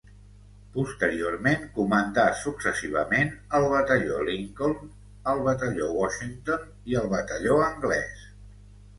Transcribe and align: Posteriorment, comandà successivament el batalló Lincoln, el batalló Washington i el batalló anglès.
Posteriorment, 0.75 1.65
comandà 1.73 2.23
successivament 2.43 3.29
el 3.57 3.65
batalló 3.73 4.17
Lincoln, 4.29 4.73
el 5.33 5.43
batalló 5.49 5.91
Washington 5.97 6.65
i 6.93 6.97
el 7.03 7.11
batalló 7.13 7.59
anglès. 7.67 8.25